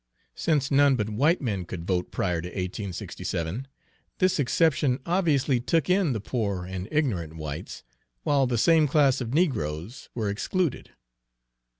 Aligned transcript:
Since 0.33 0.71
none 0.71 0.95
but 0.95 1.11
white 1.11 1.41
men 1.43 1.63
could 1.63 1.85
vote 1.85 2.09
prior 2.09 2.41
to 2.41 2.47
1867, 2.47 3.67
this 4.17 4.39
exception 4.39 4.99
obviously 5.05 5.59
took 5.59 5.91
in 5.91 6.13
the 6.13 6.19
poor 6.19 6.65
and 6.65 6.87
ignorant 6.89 7.35
whites, 7.35 7.83
while 8.23 8.47
the 8.47 8.57
same 8.57 8.87
class 8.87 9.21
of 9.21 9.31
negroes 9.35 10.09
were 10.15 10.31
excluded. 10.31 10.89